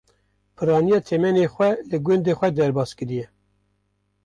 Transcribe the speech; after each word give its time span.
Pirraniya 0.55 0.99
temenê 1.07 1.45
xwe 1.53 1.69
li 1.89 1.97
gundê 2.05 2.33
xwe 2.37 2.47
derbaskiriye. 2.57 3.25